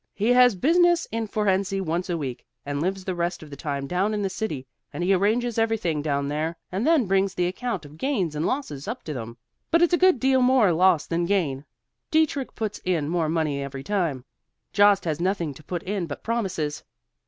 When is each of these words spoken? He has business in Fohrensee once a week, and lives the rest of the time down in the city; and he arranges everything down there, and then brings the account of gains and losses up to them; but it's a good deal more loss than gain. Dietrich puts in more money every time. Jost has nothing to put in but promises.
He 0.15 0.29
has 0.33 0.55
business 0.55 1.05
in 1.11 1.27
Fohrensee 1.27 1.79
once 1.79 2.09
a 2.09 2.17
week, 2.17 2.47
and 2.65 2.81
lives 2.81 3.05
the 3.05 3.13
rest 3.13 3.43
of 3.43 3.51
the 3.51 3.55
time 3.55 3.85
down 3.85 4.15
in 4.15 4.23
the 4.23 4.31
city; 4.31 4.65
and 4.91 5.03
he 5.03 5.13
arranges 5.13 5.59
everything 5.59 6.01
down 6.01 6.27
there, 6.27 6.57
and 6.71 6.87
then 6.87 7.05
brings 7.05 7.35
the 7.35 7.45
account 7.45 7.85
of 7.85 7.99
gains 7.99 8.33
and 8.35 8.43
losses 8.47 8.87
up 8.87 9.03
to 9.03 9.13
them; 9.13 9.37
but 9.69 9.83
it's 9.83 9.93
a 9.93 9.99
good 10.01 10.19
deal 10.19 10.41
more 10.41 10.73
loss 10.73 11.05
than 11.05 11.27
gain. 11.27 11.65
Dietrich 12.09 12.55
puts 12.55 12.79
in 12.83 13.09
more 13.09 13.29
money 13.29 13.61
every 13.61 13.83
time. 13.83 14.25
Jost 14.73 15.05
has 15.05 15.19
nothing 15.21 15.53
to 15.53 15.63
put 15.63 15.83
in 15.83 16.07
but 16.07 16.23
promises. 16.23 16.81